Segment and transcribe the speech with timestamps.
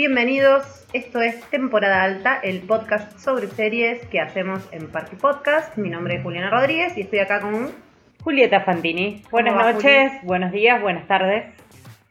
[0.00, 5.76] Bienvenidos, esto es Temporada Alta, el podcast sobre series que hacemos en Parque Podcast.
[5.76, 7.68] Mi nombre es Juliana Rodríguez y estoy acá con
[8.22, 9.22] Julieta Fantini.
[9.30, 11.44] Buenas va, noches, buenos días, buenas tardes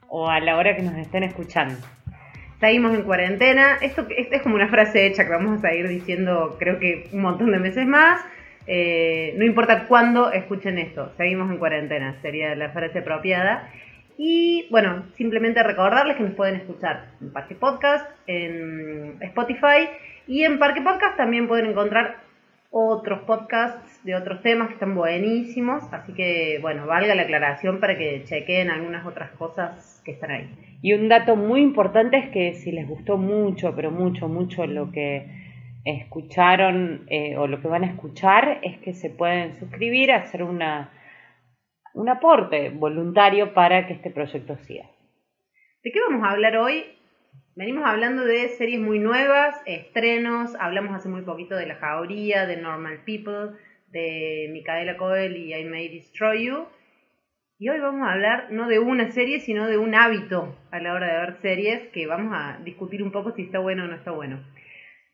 [0.07, 1.79] o a la hora que nos estén escuchando.
[2.59, 3.79] Seguimos en cuarentena.
[3.81, 7.21] Esto, esta es como una frase hecha que vamos a seguir diciendo creo que un
[7.21, 8.21] montón de meses más.
[8.67, 13.67] Eh, no importa cuándo escuchen esto, seguimos en cuarentena, sería la frase apropiada.
[14.21, 19.87] Y bueno, simplemente recordarles que nos pueden escuchar en Parque Podcast, en Spotify
[20.27, 22.17] y en Parque Podcast también pueden encontrar
[22.69, 25.85] otros podcasts de otros temas que están buenísimos.
[25.93, 30.49] Así que bueno, valga la aclaración para que chequen algunas otras cosas que están ahí.
[30.81, 34.91] Y un dato muy importante es que si les gustó mucho, pero mucho, mucho lo
[34.91, 35.27] que
[35.85, 40.89] escucharon eh, o lo que van a escuchar, es que se pueden suscribir, hacer una
[41.99, 44.85] un aporte voluntario para que este proyecto siga.
[45.83, 46.85] ¿De qué vamos a hablar hoy?
[47.55, 52.55] Venimos hablando de series muy nuevas, estrenos, hablamos hace muy poquito de La Jauría, de
[52.55, 53.57] Normal People,
[53.89, 56.67] de Micaela Coel y I May Destroy You.
[57.57, 60.93] Y hoy vamos a hablar no de una serie, sino de un hábito a la
[60.93, 63.95] hora de ver series que vamos a discutir un poco si está bueno o no
[63.95, 64.39] está bueno.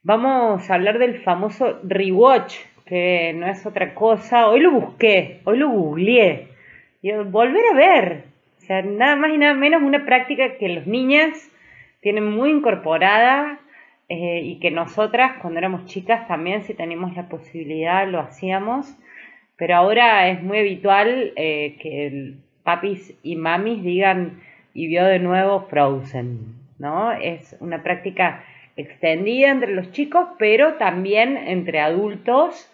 [0.04, 2.54] Vamos a hablar del famoso rewatch,
[2.86, 4.48] que no es otra cosa.
[4.50, 6.54] Hoy lo busqué, hoy lo googleé
[7.06, 8.24] y volver a ver.
[8.58, 11.52] O sea, nada más y nada menos una práctica que los niñas
[12.02, 13.60] tienen muy incorporada
[14.10, 18.98] eh, y que nosotras cuando éramos chicas también si teníamos la posibilidad lo hacíamos.
[19.56, 22.34] Pero ahora es muy habitual eh, que
[22.64, 24.42] papis y mamis digan
[24.74, 26.40] y vio de nuevo Frozen,
[26.80, 27.12] ¿no?
[27.12, 28.44] Es una práctica
[28.78, 32.68] extendida entre los chicos, pero también entre adultos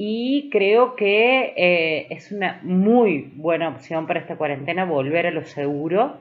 [0.00, 5.44] y creo que eh, es una muy buena opción para esta cuarentena volver a lo
[5.44, 6.20] seguro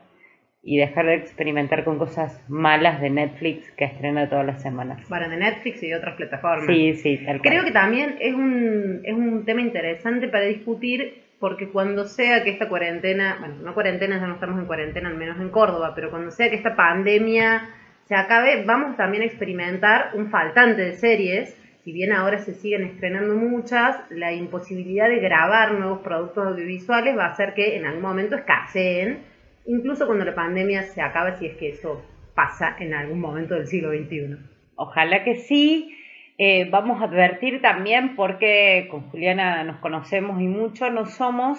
[0.64, 5.06] y dejar de experimentar con cosas malas de Netflix que estrena todas las semanas.
[5.08, 6.66] Para de Netflix y de otras plataformas.
[6.66, 11.70] Sí, sí, tal Creo que también es un, es un tema interesante para discutir porque
[11.70, 15.40] cuando sea que esta cuarentena, bueno, no cuarentena, ya no estamos en cuarentena, al menos
[15.40, 17.70] en Córdoba, pero cuando sea que esta pandemia
[18.06, 21.56] se acabe, vamos también a experimentar un faltante de series
[21.88, 27.28] si bien ahora se siguen estrenando muchas, la imposibilidad de grabar nuevos productos audiovisuales va
[27.28, 29.20] a hacer que en algún momento escaseen,
[29.66, 32.04] incluso cuando la pandemia se acabe, si es que eso
[32.36, 34.36] pasa en algún momento del siglo XXI.
[34.76, 35.96] Ojalá que sí.
[36.38, 41.58] Eh, vamos a advertir también porque con Juliana nos conocemos y mucho, no somos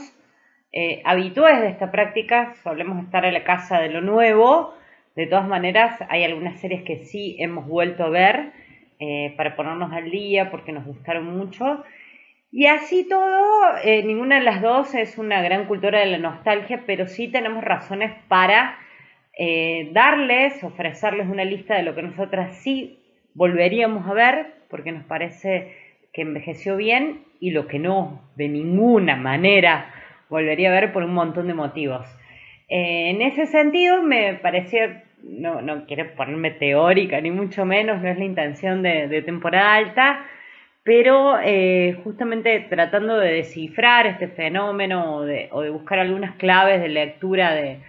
[0.74, 4.74] eh, habituales de esta práctica, solemos estar en la casa de lo nuevo.
[5.16, 8.67] De todas maneras, hay algunas series que sí hemos vuelto a ver
[9.00, 11.84] eh, para ponernos al día porque nos gustaron mucho.
[12.50, 16.82] Y así todo, eh, ninguna de las dos es una gran cultura de la nostalgia,
[16.84, 18.76] pero sí tenemos razones para
[19.38, 22.98] eh, darles, ofrecerles una lista de lo que nosotras sí
[23.34, 25.76] volveríamos a ver, porque nos parece
[26.12, 29.94] que envejeció bien, y lo que no, de ninguna manera,
[30.28, 32.06] volvería a ver por un montón de motivos.
[32.68, 38.18] en ese sentido, me parecía no, no quiero ponerme teórica, ni mucho menos, no es
[38.18, 40.26] la intención de, temporada alta,
[40.82, 47.52] pero eh, justamente tratando de descifrar este fenómeno o de, buscar algunas claves de lectura
[47.52, 47.80] de,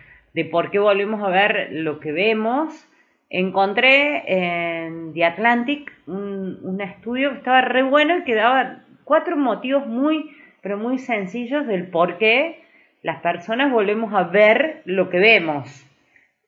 [0.52, 2.88] por qué volvemos a ver lo que vemos,
[3.30, 9.36] encontré en The Atlantic un, un estudio que estaba re bueno y que daba cuatro
[9.36, 12.64] motivos muy, pero muy sencillos del por qué
[13.02, 15.89] las personas volvemos a ver lo que vemos.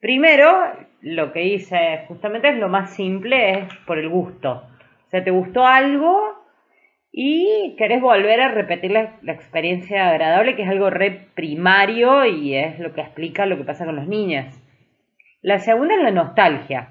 [0.01, 0.49] Primero,
[1.01, 4.63] lo que hice justamente es lo más simple, es por el gusto.
[5.05, 6.41] O sea, te gustó algo
[7.11, 12.79] y querés volver a repetir la, experiencia agradable, que es algo re primario y es
[12.79, 14.59] lo que explica lo que pasa con los niños.
[15.43, 16.89] La segunda es la nostalgia.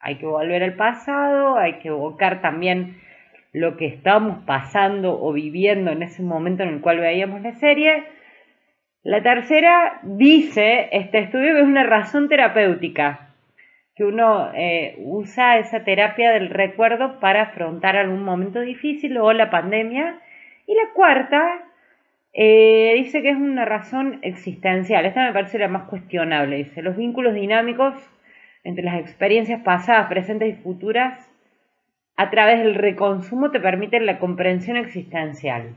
[0.00, 3.00] Hay que volver al pasado, hay que evocar también
[3.52, 8.04] lo que estábamos pasando o viviendo en ese momento en el cual veíamos la serie
[9.04, 13.30] la tercera dice este estudio que es una razón terapéutica,
[13.96, 19.50] que uno eh, usa esa terapia del recuerdo para afrontar algún momento difícil o la
[19.50, 20.20] pandemia.
[20.66, 21.64] Y la cuarta
[22.32, 25.04] eh, dice que es una razón existencial.
[25.04, 26.56] Esta me parece la más cuestionable.
[26.56, 27.94] Dice, los vínculos dinámicos
[28.64, 31.28] entre las experiencias pasadas, presentes y futuras
[32.16, 35.74] a través del reconsumo te permiten la comprensión existencial.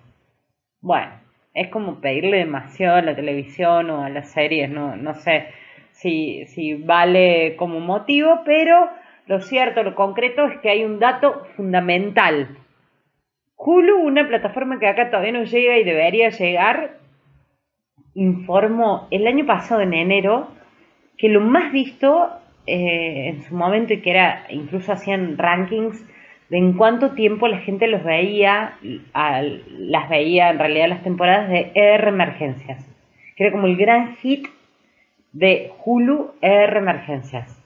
[0.79, 1.24] Bueno,
[1.55, 5.47] es como pedirle demasiado a la televisión o a las series, no, no sé
[5.91, 8.89] si, si vale como motivo, pero
[9.25, 12.57] lo cierto, lo concreto es que hay un dato fundamental.
[13.55, 16.97] Hulu, una plataforma que acá todavía no llega y debería llegar,
[18.13, 20.49] informó el año pasado en enero
[21.17, 22.31] que lo más visto
[22.67, 26.05] eh, en su momento y que era, incluso hacían rankings
[26.49, 28.77] de en cuánto tiempo la gente los veía,
[29.13, 32.85] las veía en realidad las temporadas de ER Emergencias,
[33.35, 34.47] que era como el gran hit
[35.31, 37.61] de Hulu ER Emergencias.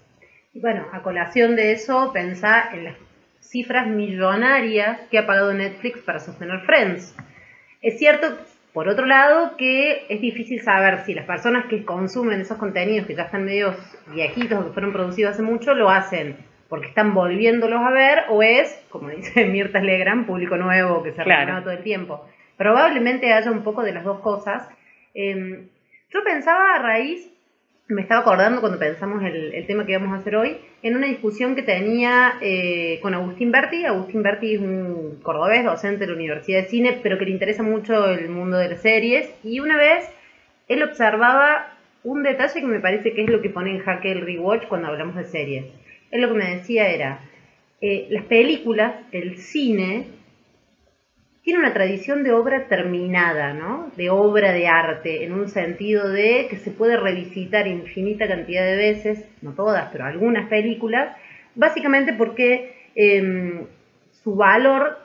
[0.54, 2.96] Y bueno, a colación de eso, pensá en las
[3.42, 7.16] cifras millonarias que ha pagado Netflix para sostener Friends.
[7.81, 8.28] Es cierto,
[8.74, 13.16] por otro lado, que es difícil saber si las personas que consumen esos contenidos que
[13.16, 13.76] ya están medios
[14.14, 16.38] viejitos, que fueron producidos hace mucho, lo hacen
[16.69, 21.24] porque están volviéndolos a ver o es, como dice Mirta Legrand, público nuevo que se
[21.24, 21.62] claro.
[21.62, 22.25] todo el tiempo.
[22.57, 24.69] Probablemente haya un poco de las dos cosas.
[25.13, 25.68] Em,
[26.10, 27.30] yo pensaba a raíz
[27.89, 31.07] me estaba acordando cuando pensamos el, el, tema que íbamos a hacer hoy, en una
[31.07, 33.83] discusión que tenía eh, con Agustín Berti.
[33.83, 37.63] Agustín Berti es un cordobés, docente de la Universidad de Cine, pero que le interesa
[37.63, 39.33] mucho el mundo de las series.
[39.44, 40.07] Y una vez
[40.68, 41.74] él observaba
[42.04, 44.88] un detalle que me parece que es lo que pone en jaque el rewatch cuando
[44.88, 45.66] hablamos de series.
[46.11, 47.21] Él lo que me decía era,
[47.81, 50.07] eh, las películas, el cine,
[51.44, 53.91] tiene una tradición de obra terminada, ¿no?
[53.95, 58.75] De obra de arte, en un sentido de que se puede revisitar infinita cantidad de
[58.75, 61.15] veces, no todas, pero algunas películas,
[61.56, 63.65] básicamente porque em,
[64.11, 65.00] su valor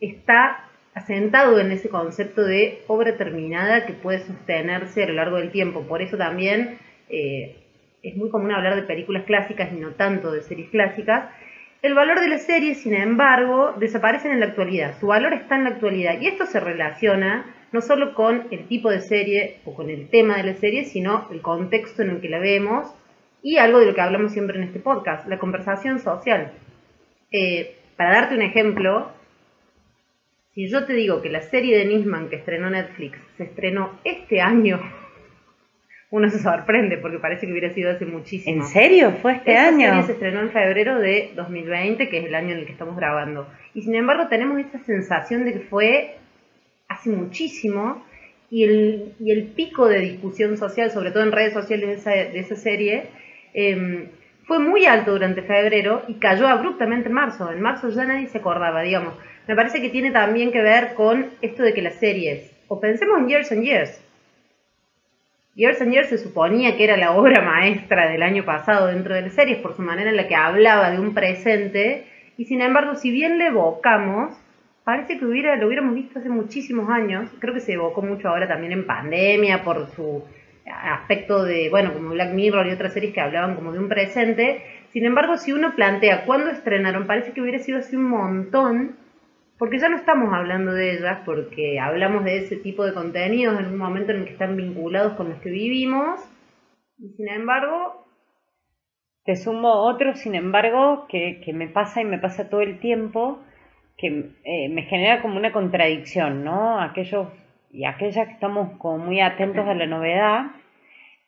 [0.00, 5.50] está asentado en ese concepto de obra terminada que puede sostenerse a lo largo del
[5.50, 5.82] tiempo.
[5.82, 6.78] Por eso también
[7.08, 7.56] eh,
[8.02, 11.30] es muy común hablar de películas clásicas y no tanto de series clásicas,
[11.82, 14.98] el valor de la serie, sin embargo, desaparece en la actualidad.
[15.00, 16.20] Su valor está en la actualidad.
[16.20, 20.36] Y esto se relaciona no solo con el tipo de serie o con el tema
[20.36, 22.94] de la serie, sino el contexto en el que la vemos
[23.42, 26.52] y algo de lo que hablamos siempre en este podcast, la conversación social.
[27.30, 29.10] Eh, para darte un ejemplo,
[30.52, 34.42] si yo te digo que la serie de Nisman que estrenó Netflix se estrenó este
[34.42, 34.80] año
[36.10, 38.64] uno se sorprende porque parece que hubiera sido hace muchísimo.
[38.64, 39.12] ¿En serio?
[39.22, 39.90] ¿Fue este año?
[39.90, 42.96] Serie se estrenó en febrero de 2020, que es el año en el que estamos
[42.96, 43.46] grabando.
[43.74, 46.16] Y sin embargo tenemos esta sensación de que fue
[46.88, 48.04] hace muchísimo
[48.50, 52.10] y el, y el pico de discusión social, sobre todo en redes sociales de esa,
[52.10, 53.04] de esa serie,
[53.54, 54.08] em,
[54.46, 57.52] fue muy alto durante febrero y cayó abruptamente en marzo.
[57.52, 59.14] En marzo ya nadie se acordaba, digamos.
[59.46, 63.20] Me parece que tiene también que ver con esto de que las series, o pensemos
[63.20, 64.00] en Years and Years,
[65.60, 69.34] Years and se suponía que era la obra maestra del año pasado dentro de las
[69.34, 72.06] series por su manera en la que hablaba de un presente.
[72.38, 74.34] Y sin embargo si bien le evocamos
[74.84, 77.28] parece que hubiera, lo hubiéramos visto hace muchísimos años.
[77.40, 80.24] Creo que se evocó mucho ahora también en pandemia por su
[80.64, 84.62] aspecto de bueno como Black Mirror y otras series que hablaban como de un presente.
[84.94, 88.96] Sin embargo si uno plantea cuándo estrenaron parece que hubiera sido hace un montón
[89.60, 93.66] porque ya no estamos hablando de ellas, porque hablamos de ese tipo de contenidos en
[93.66, 96.18] un momento en el que están vinculados con los que vivimos,
[96.98, 98.06] y sin embargo...
[99.22, 103.38] Te sumo otro, sin embargo, que, me pasa y me pasa todo el tiempo,
[103.98, 106.80] que eh, me genera como una contradicción, ¿no?
[106.80, 107.28] Aquellos
[107.70, 110.46] y aquellas que estamos como muy atentos a la novedad,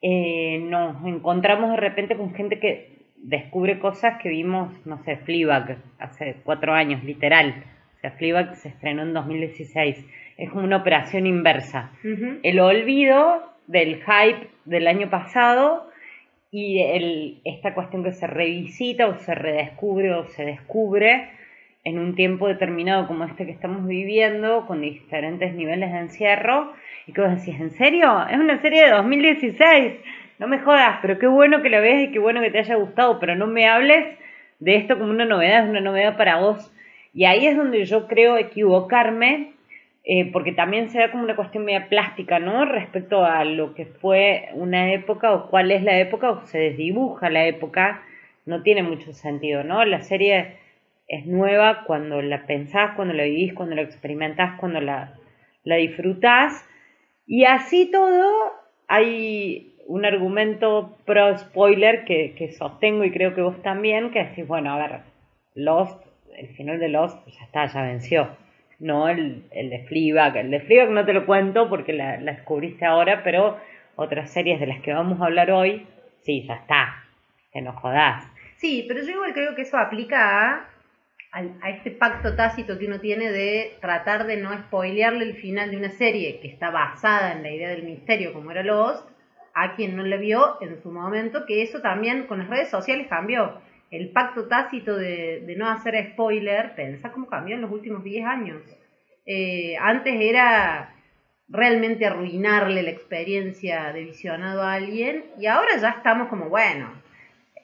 [0.01, 5.77] eh, nos encontramos de repente con gente que descubre cosas que vimos, no sé, Fleabag
[5.99, 7.63] hace cuatro años, literal
[8.11, 10.05] sea, se estrenó en 2016.
[10.37, 11.93] Es como una operación inversa.
[12.43, 15.89] El olvido del hype del año pasado
[16.51, 21.31] y el, esta cuestión que se revisita o se redescubre o se descubre
[21.85, 26.73] en un tiempo determinado como este que estamos viviendo, con diferentes niveles de encierro,
[27.07, 28.25] y que vos decís, ¿en serio?
[28.29, 29.95] Es una serie de 2016,
[30.39, 32.77] no me jodas, pero qué bueno que la veas y qué bueno que te haya
[32.77, 34.17] gustado, pero no me hables
[34.61, 36.72] de esto como una novedad, es una novedad para vos
[37.15, 39.53] y ahí es donde yo creo equivocarme,
[40.05, 42.65] eh, porque también se da como una cuestión media plástica, ¿no?
[42.65, 47.31] Respecto a lo que fue una época o cuál es la época o se desdibuja
[47.31, 48.03] la época,
[48.47, 49.85] no tiene mucho sentido, ¿no?
[49.85, 50.57] La serie
[51.07, 55.15] es nueva cuando la pensás, cuando la vivís, cuando la experimentás, cuando la,
[55.63, 56.67] la disfrutás.
[57.27, 58.53] Y así todo,
[58.89, 64.47] hay un argumento pro spoiler que, que sostengo y creo que vos también, que decís,
[64.47, 65.01] bueno, a ver,
[65.55, 68.29] Lost el final de Lost ya está, ya venció.
[68.79, 70.37] No el, el de Fleabag.
[70.37, 73.59] El de Fleabag no te lo cuento porque la, descubriste ahora, pero
[73.97, 75.87] otras series de las que vamos a hablar hoy,
[76.23, 77.05] sí, ya está.
[77.53, 78.25] Te no jodás.
[78.57, 80.69] Sí, pero yo igual creo que eso aplica a,
[81.33, 85.77] a, este pacto tácito que uno tiene de tratar de no spoilearle el final de
[85.77, 89.09] una serie que está basada en la idea del misterio como era Lost,
[89.55, 93.07] a quien no le vio en su momento, que eso también con las redes sociales
[93.09, 93.61] cambió
[93.93, 98.63] el pacto tácito de, no hacer spoiler, pensá cómo cambió en los últimos 10 años.
[99.27, 100.95] Eh, antes era
[101.49, 106.91] realmente arruinarle la experiencia de visionado a alguien y ahora ya estamos como, bueno,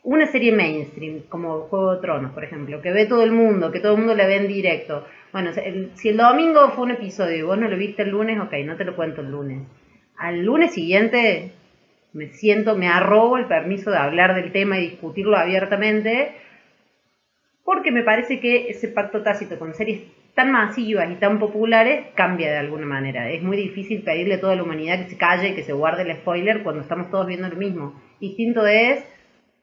[0.04, 3.80] una serie mainstream, como Juego de Tronos, por ejemplo, que ve todo el mundo, que
[3.80, 5.06] todo el mundo la ve en directo.
[5.32, 5.50] Bueno,
[5.94, 8.76] si el domingo fue un episodio y vos no lo viste el lunes, ok, no
[8.76, 9.66] te lo cuento el lunes.
[10.18, 11.52] Al lunes siguiente
[12.18, 16.32] me siento, me arrobo el permiso de hablar del tema y discutirlo abiertamente,
[17.64, 20.02] porque me parece que ese pacto tácito con series
[20.34, 23.30] tan masivas y tan populares cambia de alguna manera.
[23.30, 26.02] Es muy difícil pedirle a toda la humanidad que se calle y que se guarde
[26.02, 28.00] el spoiler cuando estamos todos viendo lo mismo.
[28.20, 29.04] Distinto es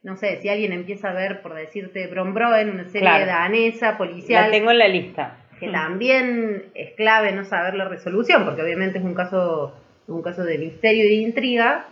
[0.06, 4.46] no sé, si alguien empieza a ver, por decirte, Bron en una serie danesa, policial.
[4.46, 5.38] La tengo en la lista.
[5.60, 9.74] Que también es clave no saber la resolución, porque obviamente es un caso,
[10.08, 11.88] un caso de misterio y de intriga.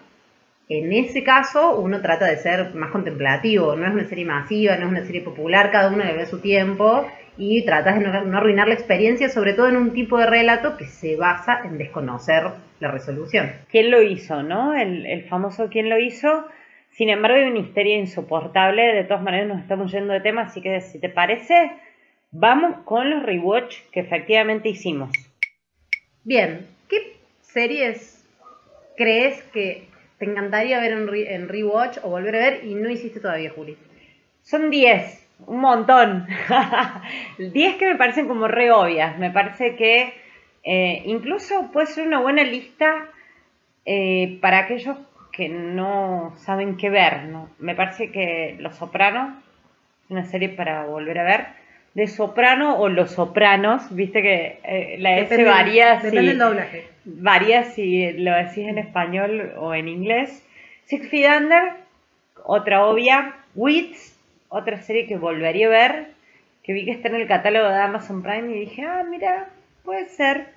[0.70, 4.86] En ese caso, uno trata de ser más contemplativo, no es una serie masiva, no
[4.86, 7.05] es una serie popular, cada uno le ve su tiempo
[7.38, 10.86] y tratas de no, arruinar la experiencia, sobre todo en un tipo de relato que
[10.86, 12.43] se basa en desconocer
[12.79, 13.51] la resolución.
[13.70, 14.74] ¿Quién lo hizo, no?
[14.74, 16.46] El, el famoso ¿quién lo hizo?
[16.91, 18.93] Sin embargo, hay una histeria insoportable.
[18.93, 21.72] De todas maneras, nos estamos yendo de tema, así que si te parece,
[22.32, 25.12] vamos con los rewatch que efectivamente hicimos.
[26.24, 28.25] Bien, ¿qué series
[28.96, 29.88] crees que
[30.24, 33.77] te encantaría ver en, rewatch o volver a ver y no hiciste todavía, Juli?
[34.42, 36.27] Son 10, un montón.
[37.38, 39.18] 10 que me parecen como re obvias.
[39.20, 40.13] Me parece que
[40.63, 43.10] eh, incluso puede ser una buena lista
[43.86, 44.98] eh, para aquellos
[45.34, 47.25] que no saben qué ver.
[47.25, 47.50] ¿no?
[47.60, 49.38] Me parece que Los Sopranos
[50.06, 51.48] es una serie para volver a ver.
[51.93, 56.88] De Soprano o Los Sopranos, viste que eh, la S varía si, del doblaje.
[57.05, 60.43] Varía si lo decís en español o en inglés.
[60.85, 61.73] Six Feet Under,
[62.43, 63.35] otra obvia.
[63.55, 64.17] Wits,
[64.50, 66.07] otra serie que volvería a ver,
[66.63, 69.50] que vi que está en el catálogo de Amazon Prime y dije, ah, mira,
[69.83, 70.47] puede ser.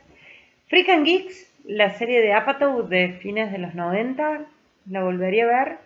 [0.69, 4.43] Freak and Geeks, la serie de Apatow de fines de los 90,
[4.91, 5.86] la volvería a ver.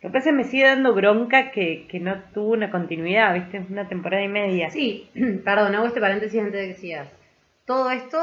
[0.00, 3.64] Lo que pasa es que me sigue dando bronca que, no tuvo una continuidad, ¿viste?
[3.68, 4.70] Una temporada y media.
[4.70, 5.08] Sí,
[5.44, 7.08] perdón, hago este paréntesis antes de que sigas.
[7.64, 8.18] Todo esto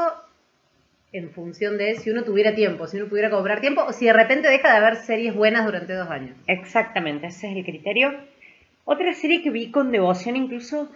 [1.12, 4.12] en función de si uno tuviera tiempo, si uno pudiera cobrar tiempo, o si de
[4.12, 6.36] repente deja de haber series buenas durante dos años.
[6.46, 8.14] Exactamente, ese es el criterio.
[8.84, 10.90] Otra serie que vi con devoción, incluso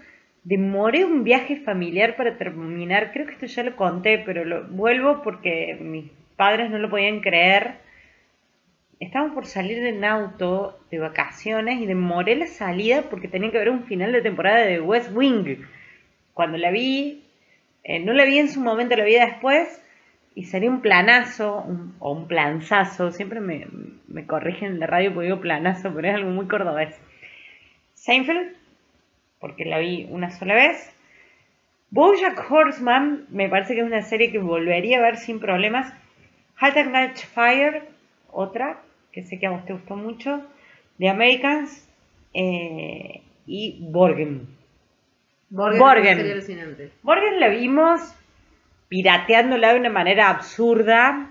[0.44, 5.22] demoré un viaje familiar para terminar, creo que esto ya lo conté, pero lo vuelvo
[5.22, 6.06] porque mis
[6.36, 7.74] padres no lo podían creer
[9.00, 13.70] estábamos por salir en auto de vacaciones y demoré la salida porque tenía que ver
[13.70, 15.56] un final de temporada de West Wing.
[16.34, 17.24] Cuando la vi,
[17.82, 19.82] eh, no la vi en su momento, la vi después
[20.34, 21.64] y salió un planazo
[21.98, 23.10] o un planzazo.
[23.10, 23.66] Siempre me,
[24.06, 26.94] me, corrigen en la radio porque digo planazo, pero es algo muy cordobés.
[27.94, 28.54] Seinfeld,
[29.40, 30.94] porque la vi una sola vez.
[31.90, 35.92] Bojack Horseman, me parece que es una serie que volvería a ver sin problemas.
[36.60, 37.82] And Fire,
[38.30, 38.78] otra
[39.12, 40.42] que sé que a vos te gustó mucho,
[40.98, 41.88] The Americans
[42.34, 44.46] eh, y Borgen.
[45.48, 45.78] Borgen.
[45.78, 46.90] Borgen.
[47.02, 48.14] Borgen la vimos
[48.88, 51.30] pirateándola de una manera absurda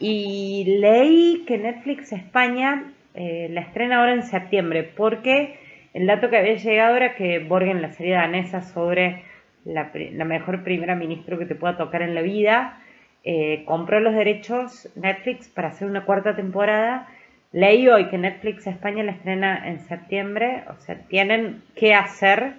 [0.00, 5.58] y leí que Netflix España eh, la estrena ahora en septiembre porque
[5.94, 9.24] el dato que había llegado era que Borgen, la serie danesa sobre
[9.64, 12.78] la, la mejor primera ministra que te pueda tocar en la vida,
[13.28, 17.08] eh, compró los derechos Netflix para hacer una cuarta temporada.
[17.50, 22.54] Leí hoy que Netflix España la estrena en septiembre, o sea, tienen que hacer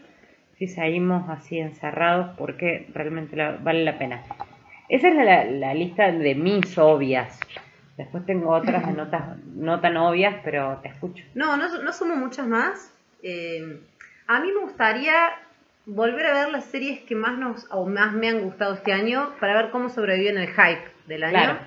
[0.58, 4.24] si seguimos así encerrados porque realmente vale la pena.
[4.90, 7.40] Esa es la, lista de mis obvias.
[7.96, 11.24] Después tengo otras de notas no tan obvias, pero te escucho.
[11.34, 12.94] No, no, no somos muchas más.
[13.24, 13.80] Eh,
[14.28, 15.30] a mí me gustaría
[15.88, 19.34] volver a ver las series que más nos o más me han gustado este año
[19.40, 21.58] para ver cómo sobreviven el hype del año.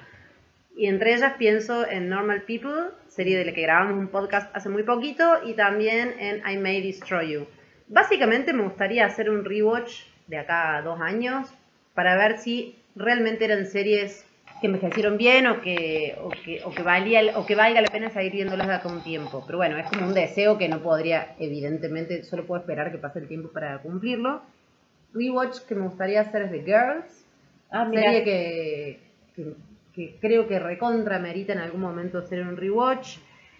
[0.77, 4.69] Y entre ellas pienso en Normal People, serie de la que grabamos un podcast hace
[4.69, 7.47] muy poquito, y también en I May Destroy You.
[7.89, 11.53] Básicamente me gustaría hacer un rewatch de acá a dos años
[11.95, 14.27] para ver si realmente eran series
[14.61, 18.11] que envejecieron bien o que, o que, o que, valía, o que valga la pena
[18.11, 19.43] seguir viéndolas de acá un tiempo.
[19.47, 23.21] Pero bueno, es como un deseo que no podría, evidentemente, solo puedo esperar que pase
[23.21, 24.43] el tiempo para cumplirlo.
[25.14, 27.25] Rewatch que me gustaría hacer es The Girls,
[27.71, 29.00] ah, serie que,
[29.95, 33.17] que, creo que recontra merita en algún momento hacer un rewatch.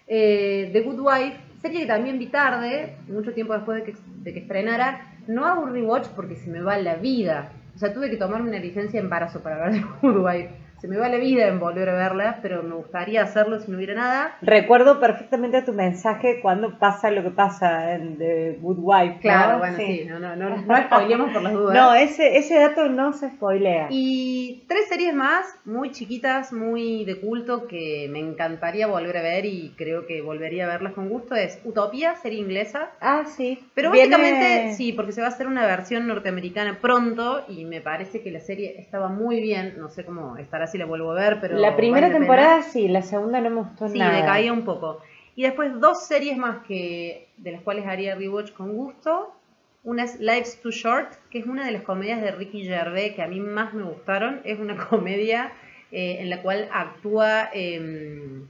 [0.07, 4.33] Eh, The Good Wife, serie que también vi tarde, mucho tiempo después de que, de
[4.35, 5.14] que estrenara.
[5.26, 7.52] No hago un rewatch porque se me va la vida.
[7.75, 10.88] O sea, tuve que tomarme una licencia de embarazo para ver The Good Wife se
[10.88, 13.94] me va la vida en volver a verla, pero me gustaría hacerlo si no hubiera
[13.94, 14.38] nada.
[14.40, 19.18] Recuerdo perfectamente tu mensaje cuando pasa lo que pasa en The Good Wife.
[19.20, 21.75] Claro, bueno, sí, no, no, no, no spoilemos por las dudas.
[21.75, 23.88] No, ese, ese dato no se spoilea.
[23.90, 29.44] Y tres series más, muy chiquitas, muy de culto, que me encantaría volver a ver
[29.44, 32.90] y creo que volvería a verlas con gusto, es Utopía, serie inglesa.
[33.02, 33.62] Ah, sí.
[33.75, 38.22] Pero básicamente, sí, porque se va a hacer una versión norteamericana pronto y me parece
[38.22, 41.39] que la serie estaba muy bien, no sé cómo estará si la vuelvo a ver,
[41.41, 41.59] pero...
[41.59, 44.17] La primera temporada sí, la segunda no me gustó nada.
[44.17, 45.00] Sí, me caía un poco.
[45.37, 49.35] Y después dos series más que de las cuales haría rewatch con gusto.
[49.83, 53.23] Una es Life's Too Short, que es una de las comedias de Ricky Gervais que
[53.23, 54.43] a mí más me gustaron.
[54.45, 55.53] Es una comedia
[55.93, 58.47] eh, en la cual actúa em,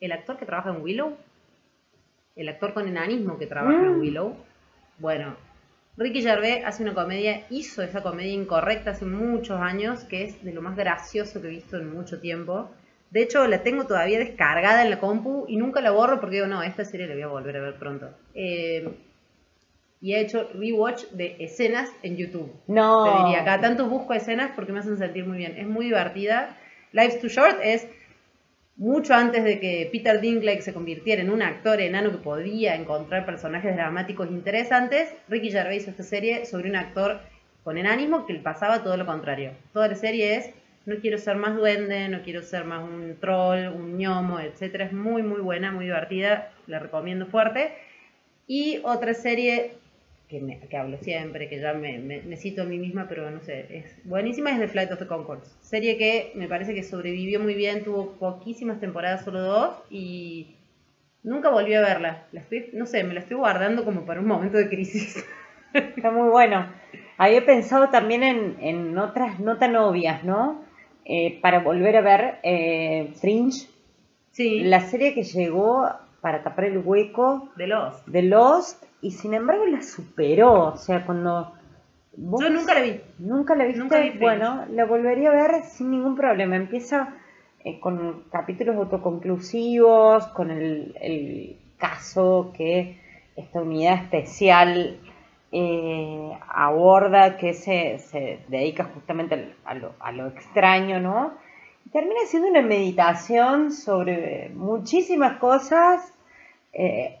[0.00, 1.16] el actor que trabaja en Willow.
[2.34, 4.00] El actor con enanismo que trabaja en mm.
[4.00, 4.36] Willow.
[4.98, 5.36] Bueno,
[5.96, 10.52] Ricky Gervais hace una comedia, hizo esa comedia incorrecta hace muchos años, que es de
[10.52, 12.70] lo más gracioso que he visto en mucho tiempo.
[13.10, 16.46] De hecho, la tengo todavía descargada en la compu y nunca la borro porque digo,
[16.46, 18.08] no, esta serie la voy a volver a ver pronto.
[18.34, 18.88] Eh,
[20.00, 22.50] y he hecho rewatch de escenas en YouTube.
[22.68, 23.04] No.
[23.04, 25.56] Te diría, acá tanto busco escenas porque me hacen sentir muy bien.
[25.58, 26.56] Es muy divertida.
[26.92, 27.86] Life's Too Short es
[28.76, 33.26] mucho antes de que Peter Dinklage se convirtiera en un actor enano que podía encontrar
[33.26, 37.20] personajes dramáticos interesantes, Ricky Gervais hizo esta serie sobre un actor
[37.64, 39.52] con enanismo que le pasaba todo lo contrario.
[39.72, 40.50] Toda la serie es
[40.84, 44.86] no quiero ser más duende, no quiero ser más un troll, un ñomo, etcétera.
[44.86, 47.72] Es muy muy buena, muy divertida, la recomiendo fuerte.
[48.48, 49.74] Y otra serie
[50.40, 54.50] que, hablo siempre, que ya me, cito a mí misma, pero no sé, es buenísima,
[54.50, 55.56] es The Flight of the Concords.
[55.60, 60.56] Serie que me parece que sobrevivió muy bien, tuvo poquísimas temporadas, solo dos, y
[61.22, 62.26] nunca volví a verla.
[62.32, 65.24] La estoy, no sé, me la estoy guardando como para un momento de crisis.
[65.74, 66.66] Está muy bueno.
[67.18, 70.64] Había pensado también en, otras no tan obvias, ¿no?
[71.04, 73.68] Eh, para volver a ver eh, Fringe.
[74.30, 74.60] Sí.
[74.60, 75.88] La serie que llegó
[76.22, 78.06] para tapar el hueco de Lost.
[78.06, 80.68] De Lost y sin embargo la superó.
[80.68, 81.52] O sea, cuando.
[82.16, 83.00] Yo nunca la vi.
[83.18, 84.16] ¿Nunca la viste?
[84.18, 86.56] bueno, la volvería a ver sin ningún problema.
[86.56, 87.16] Empieza
[87.64, 93.00] eh, con capítulos autoconclusivos, con el, caso que
[93.34, 95.00] esta unidad especial
[95.50, 101.32] eh, aborda, que se, se dedica justamente a lo, a lo extraño, ¿no?
[101.84, 106.11] Y termina siendo una meditación sobre muchísimas cosas.
[106.72, 107.18] Eh,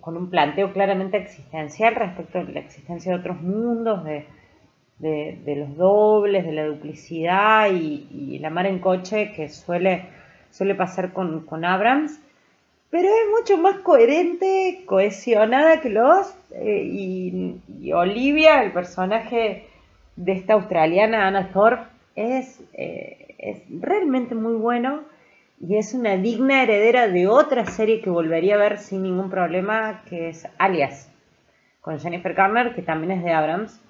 [0.00, 6.44] con un planteo claramente existencial respecto a la existencia de otros mundos, de, los dobles,
[6.44, 10.06] de la duplicidad y, la mar en coche que suele,
[10.50, 12.18] suele pasar con, Abrams,
[12.90, 19.66] pero es mucho más coherente, cohesionada que los eh, y, Olivia, el personaje
[20.16, 21.84] de esta australiana Anna Thorpe,
[22.16, 25.02] es, eh, es realmente muy bueno
[25.60, 30.02] y es una digna heredera de otra serie que volvería a ver sin ningún problema,
[30.08, 31.10] que es Alias,
[31.80, 33.80] con Jennifer Garner, que también es de Abrams.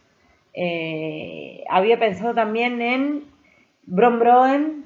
[0.54, 3.24] Eh, había pensado también en
[3.85, 4.85] Bron Broen.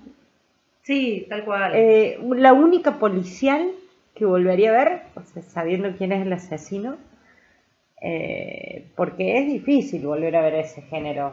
[0.83, 1.73] Sí, tal cual.
[1.75, 3.71] Eh, la única policial
[4.14, 5.03] que volvería a ver,
[5.49, 6.97] sabiendo quién es el asesino,
[8.01, 11.33] eh, porque es difícil volver a ver ese género.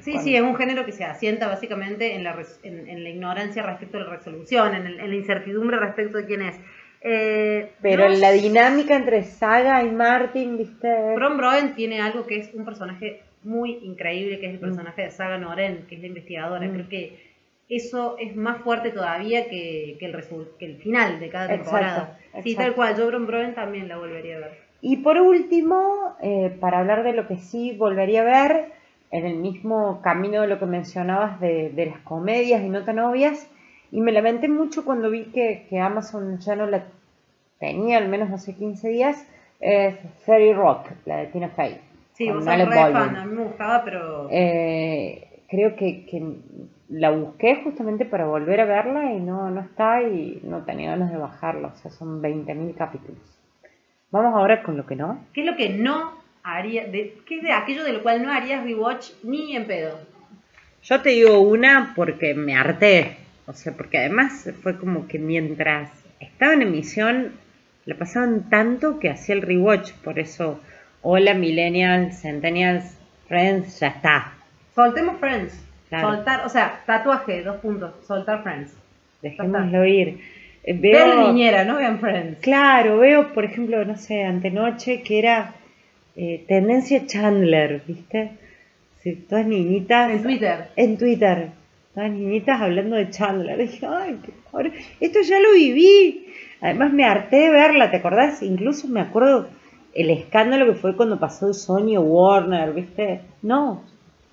[0.00, 3.98] Sí, sí, es un género que se asienta básicamente en la, en, la ignorancia respecto
[3.98, 6.60] a la resolución, en, la incertidumbre respecto de quién es.
[7.02, 11.14] Eh, Pero en la dinámica entre Saga y Martin, ¿viste?
[11.14, 14.60] Bron Broen tiene algo que es un personaje muy increíble, que es el mm.
[14.60, 16.66] personaje de Saga Noren, que es la investigadora.
[16.66, 16.72] Mm.
[16.72, 17.30] Creo que
[17.70, 20.24] eso es más fuerte todavía que, que, el,
[20.58, 22.18] que el final de cada temporada.
[22.42, 24.70] Sí, tal cual, yo Bron Broen también la volvería a ver.
[24.82, 28.72] Y por último, eh, para hablar de lo que sí volvería a ver,
[29.10, 33.50] en el mismo camino de lo que mencionabas de, las comedias y no tan obvias.
[33.90, 36.84] Y me lamenté mucho cuando vi que, Amazon ya no la
[37.58, 39.26] tenía, al menos hace 15 días,
[39.58, 41.80] es Fairy Rock, la de Tina Fey.
[42.12, 42.60] Sí, vos fan,
[43.16, 44.28] a mí me gustaba, pero...
[44.30, 46.36] Eh, creo que, que,
[46.88, 51.10] la busqué justamente para volver a verla y no, no está y no tenía ganas
[51.10, 53.20] de bajarla, o sea, son 20.000 capítulos.
[54.10, 55.24] Vamos ahora con lo que no.
[55.32, 58.32] ¿Qué es lo que no haría, de, ¿qué es de aquello de lo cual no
[58.32, 59.98] harías rewatch ni en pedo?
[60.82, 65.90] Yo te digo una porque me harté, o sea, porque además fue como que mientras
[66.20, 67.32] estaba en emisión
[67.84, 70.60] la pasaban tanto que hacía el rewatch, por eso,
[71.02, 72.96] hola millennials, centennials,
[73.28, 74.32] friends, ya está.
[74.74, 75.66] Soltemos friends.
[75.90, 78.72] Soltar, o sea, tatuaje, dos puntos, soltar friends.
[79.22, 80.20] Dejémoslo ir.
[80.64, 82.38] Veo, niñera, no vean friends.
[82.40, 85.54] Claro, veo, por ejemplo, no sé, antenoche que era
[86.22, 88.32] eh, tendencia Chandler, ¿viste?
[89.26, 90.10] todas niñitas.
[90.10, 90.68] En Twitter.
[90.76, 91.48] En Twitter.
[91.94, 93.56] Las niñitas hablando de Chandler.
[93.56, 94.74] Dije, ay, qué pobre.
[95.00, 96.26] Esto ya lo viví.
[96.60, 98.42] Además me harté de verla, ¿te acordás?
[98.42, 99.48] Incluso me acuerdo
[99.94, 103.22] el escándalo que fue cuando pasó Sony Warner, ¿viste?
[103.40, 103.82] No,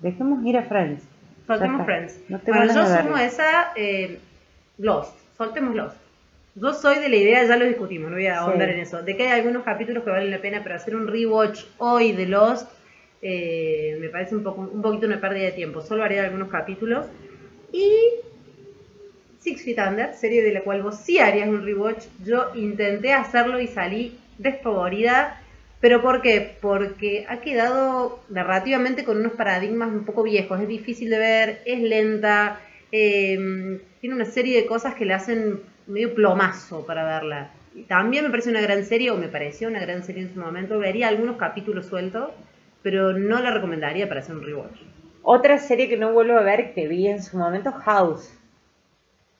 [0.00, 1.02] dejemos ir a Friends.
[1.46, 2.20] Soltemos Friends.
[2.28, 4.20] No bueno, yo sumo esa eh,
[4.76, 5.18] Lost.
[5.38, 5.96] Soltemos Lost.
[6.60, 9.16] Yo soy de la idea, ya lo discutimos, no voy a ahondar en eso, de
[9.16, 12.68] que hay algunos capítulos que valen la pena, pero hacer un rewatch hoy de Lost
[13.22, 15.80] eh, me parece un, poco, un poquito una pérdida de tiempo.
[15.80, 17.06] Solo haré algunos capítulos.
[17.72, 17.92] Y
[19.40, 22.04] Six Feet Under, serie de la cual vos sí harías un rewatch.
[22.24, 25.40] Yo intenté hacerlo y salí desfavorida.
[25.80, 26.56] ¿Pero por qué?
[26.60, 30.60] Porque ha quedado narrativamente con unos paradigmas un poco viejos.
[30.60, 35.60] Es difícil de ver, es lenta, eh, tiene una serie de cosas que le hacen
[35.88, 37.50] medio plomazo para verla.
[37.88, 40.78] También me parece una gran serie, o me pareció una gran serie en su momento.
[40.78, 42.30] Vería algunos capítulos sueltos,
[42.82, 44.80] pero no la recomendaría para hacer un rewatch.
[45.22, 48.32] Otra serie que no vuelvo a ver que vi en su momento, House.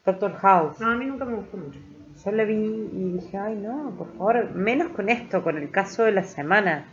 [0.05, 0.81] Doctor House.
[0.81, 1.79] No, a mí nunca me gustó mucho.
[2.25, 6.05] Yo la vi y dije, ay no, por favor, menos con esto, con el caso
[6.05, 6.87] de la semana.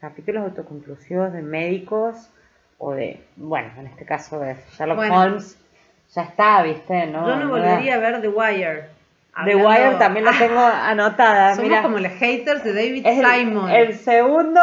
[0.00, 2.30] Capítulos autoconclusivos de médicos
[2.78, 5.58] o de, bueno, en este caso de Sherlock Holmes
[6.14, 7.06] ya está, ¿viste?
[7.06, 8.98] No, Yo no, volvería a ver The Wire.
[9.44, 11.54] The Wire también lo tengo anotada.
[11.54, 13.70] Somos como los haters de David Simon.
[13.70, 14.60] El, segundo,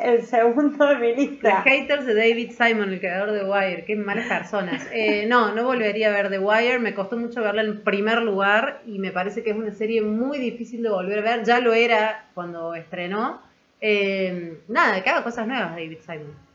[0.00, 1.54] el segundo de mi lista.
[1.54, 3.84] Los haters de David Simon, el creador de Wire.
[3.86, 4.86] Qué malas personas.
[4.92, 6.78] Eh, no, no volvería a ver The Wire.
[6.78, 10.38] Me costó mucho verla en primer lugar y me parece que es una serie muy
[10.38, 11.44] difícil de volver a ver.
[11.44, 13.40] Ya lo era cuando estrenó.
[13.80, 16.47] Eh, nada, que haga cosas nuevas David Simon.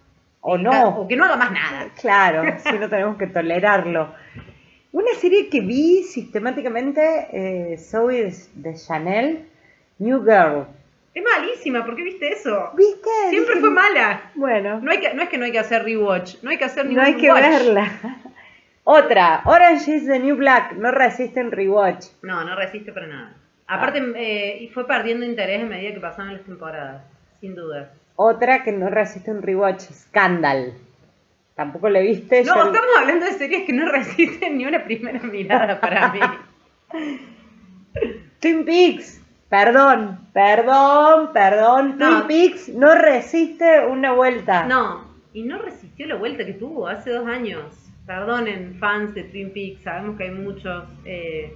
[0.43, 0.89] O no.
[0.99, 1.89] O que no haga más nada.
[1.99, 4.13] Claro, si no tenemos que tolerarlo.
[4.91, 7.01] Una serie que vi sistemáticamente,
[7.31, 9.47] eh, Zoe de, Chanel,
[9.99, 10.67] New Girl.
[11.13, 12.71] Es malísima, ¿por qué viste eso?
[12.75, 13.09] ¿Viste?
[13.29, 14.31] Siempre fue mala.
[14.35, 14.81] Bueno.
[14.81, 16.85] No, hay que, no es que no hay que hacer rewatch, no hay que hacer
[16.85, 17.91] ningún No hay que verla.
[18.83, 22.07] Otra, Orange is the New Black, no resiste en rewatch.
[22.21, 23.37] No, no resiste para nada.
[23.65, 24.13] Aparte, ah.
[24.17, 27.03] eh, fue perdiendo interés a medida que pasaban las temporadas,
[27.39, 27.93] sin duda.
[28.15, 30.73] Otra que no resiste un rewatch, Scandal.
[31.55, 32.43] Tampoco le viste.
[32.43, 36.19] No, estamos hablando de series que no resisten ni una primera mirada para mí.
[38.39, 39.21] Twin Peaks.
[39.49, 41.97] Perdón, perdón, perdón.
[41.99, 44.65] Twin Peaks no resiste una vuelta.
[44.65, 47.63] No, y no resistió la vuelta que tuvo hace dos años.
[48.07, 51.55] Perdonen, fans de Twin Peaks, sabemos que hay muchos eh,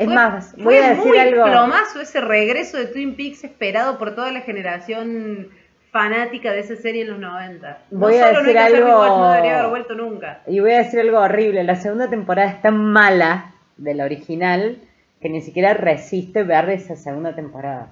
[0.00, 1.44] es más, voy a decir muy algo.
[1.44, 5.50] plomazo ese regreso de Twin Peaks esperado por toda la generación
[5.90, 7.78] fanática de esa serie en los 90.
[7.90, 9.06] Voy a decir algo.
[9.06, 10.40] no debería haber vuelto nunca.
[10.46, 11.64] Y voy a decir algo horrible.
[11.64, 14.78] La segunda temporada es tan mala de la original
[15.20, 17.88] que ni siquiera resiste ver esa segunda temporada.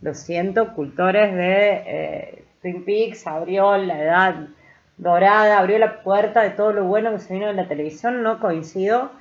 [0.00, 4.34] Lo siento, cultores de eh, Twin Peaks abrió la edad
[4.96, 8.24] dorada, abrió la puerta de todo lo bueno que se vino en la televisión.
[8.24, 9.12] No coincido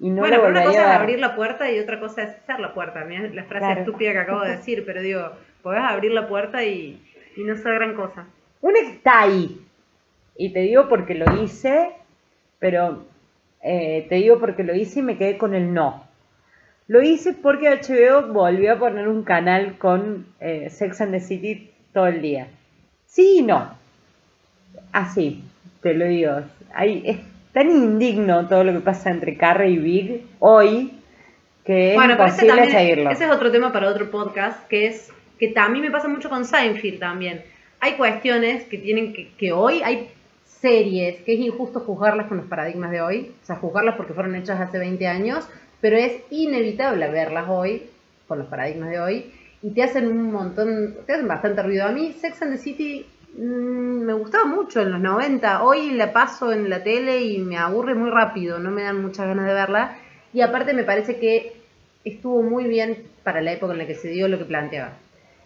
[0.00, 3.04] bueno, pero una cosa es abrir la puerta y otra cosa es cerrar la puerta.
[3.04, 5.32] Mira la frase estúpida que acabo de decir, pero digo,
[5.62, 7.00] podés abrir la puerta y,
[7.36, 8.26] no sea gran cosa.
[8.62, 9.60] Una está ahí.
[10.36, 11.92] Y te digo porque lo hice,
[12.58, 13.04] pero
[13.62, 16.04] eh, te digo porque lo hice y me quedé con el no.
[16.86, 21.70] Lo hice porque HBO volvió a poner un canal con eh, Sex and the City
[21.92, 22.48] todo el día.
[23.06, 23.70] Sí y no.
[24.92, 25.44] Así,
[25.82, 26.40] te lo digo.
[26.72, 30.92] Hay, tan indigno todo lo que pasa entre Carrie y Big hoy
[31.64, 33.10] que es bueno, imposible ese, seguirlo.
[33.10, 36.44] Ese es otro tema para otro podcast, que es que también me pasa mucho con
[36.44, 37.42] Seinfeld también.
[37.80, 40.10] Hay cuestiones que tienen que, que hoy hay
[40.44, 44.34] series que es injusto juzgarlas con los paradigmas de hoy, o sea, juzgarlas porque fueron
[44.34, 45.48] hechas hace 20 años,
[45.80, 47.84] pero es inevitable verlas hoy
[48.28, 49.32] con los paradigmas de hoy
[49.62, 51.86] y te hacen un montón, te hacen bastante ruido.
[51.86, 55.62] A mí Sex and the City Mm, me gustaba mucho en los 90.
[55.62, 59.26] Hoy la paso en la tele y me aburre muy rápido, no me dan muchas
[59.26, 59.96] ganas de verla.
[60.32, 61.52] Y aparte me parece que
[62.04, 64.92] estuvo muy bien para la época en la que se dio lo que planteaba.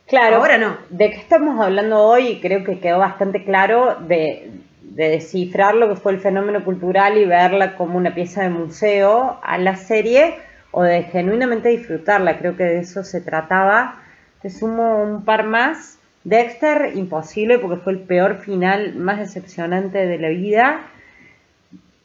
[0.07, 0.77] Claro, ahora no.
[0.91, 2.39] ¿De qué estamos hablando hoy?
[2.41, 4.51] Creo que quedó bastante claro de,
[4.83, 9.39] de descifrar lo que fue el fenómeno cultural y verla como una pieza de museo
[9.43, 10.37] a la serie
[10.73, 12.39] o de genuinamente disfrutarla.
[12.39, 14.03] Creo que de eso se trataba.
[14.43, 15.94] Te sumo un par más
[16.25, 20.87] Dexter, imposible porque fue el peor final más decepcionante de la vida.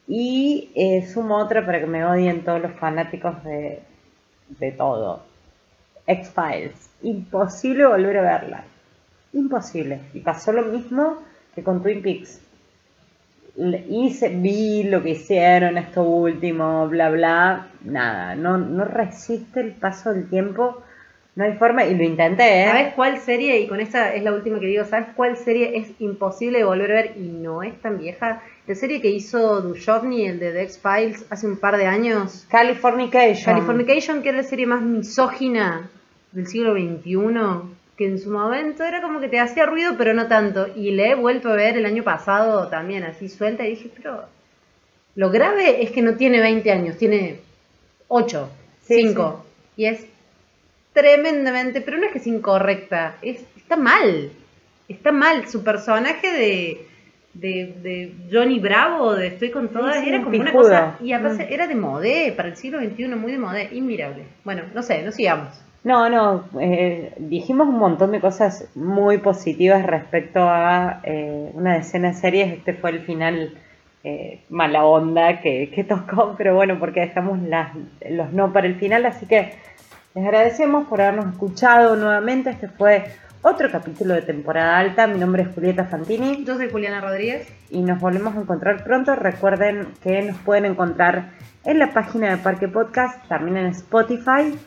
[0.08, 3.79] Y eh, sumo otra para que me odien todos los fanáticos de,
[4.60, 5.23] de todo.
[6.05, 6.89] X-Files.
[7.03, 8.63] Imposible volver a verla.
[9.32, 10.01] Imposible.
[10.13, 11.19] Y pasó lo mismo
[11.55, 12.41] que con Twin Peaks.
[13.55, 17.67] Hice, vi lo que hicieron, esto último, bla, bla.
[17.84, 18.36] Nada.
[18.36, 20.82] No, no resiste el paso del tiempo
[21.39, 22.67] No hay forma, y lo intenté, ¿eh?
[22.67, 23.62] ¿Sabes cuál serie?
[23.62, 26.91] Y con esta es la última que digo, ¿sabes cuál serie es imposible de volver
[26.91, 28.43] a ver y no es tan vieja?
[28.67, 32.45] La serie que hizo Duchovny, el de The X-Files, hace un par de años.
[32.49, 33.54] Californication.
[33.54, 35.89] Californication, que era la serie más misógina
[36.34, 40.28] del siglo XXI, que en su momento era como que te hacía ruido, pero no
[40.28, 40.67] tanto.
[40.75, 44.25] Y le he vuelto a ver el año pasado también, así suelta, y dije, pero
[45.15, 47.39] lo grave es que no tiene 20 años, tiene
[48.10, 48.49] 8,
[48.82, 49.45] 5.
[49.78, 50.06] Y es
[50.99, 54.31] tremendamente, pero no es que es incorrecta, es, está mal.
[54.88, 55.47] Está mal.
[55.47, 56.88] Su personaje de,
[57.33, 60.97] de, Johnny Bravo, de Estoy con todas, era como una cosa.
[61.01, 61.53] Y aparte mm.
[61.53, 64.23] era de modé, para el siglo XXI, muy de modé, inmirable.
[64.43, 65.49] Bueno, no sé, no sigamos.
[65.83, 72.09] No, no, eh, dijimos un montón de cosas muy positivas respecto a eh, una decena
[72.09, 72.53] de series.
[72.53, 73.53] Este fue el final
[74.03, 77.71] eh, mala onda que, que, tocó, pero bueno, porque dejamos las,
[78.09, 79.05] los no para el final.
[79.05, 79.53] Así que
[80.15, 82.50] les agradecemos por habernos escuchado nuevamente.
[82.50, 85.08] Este fue otro capítulo de temporada alta.
[85.08, 86.43] Mi nombre es Julieta Fantini.
[86.45, 87.48] Yo soy Juliana Rodríguez.
[87.69, 89.15] Y nos volvemos a encontrar pronto.
[89.15, 91.32] Recuerden que nos pueden encontrar
[91.63, 94.58] en la página de Parque Podcast, también en Spotify.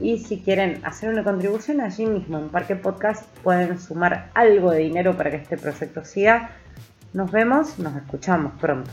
[0.00, 4.78] Y si quieren hacer una contribución allí mismo en Parque Podcast, pueden sumar algo de
[4.78, 6.50] dinero para que este proyecto siga.
[7.12, 8.90] Nos vemos, nos escuchamos pronto.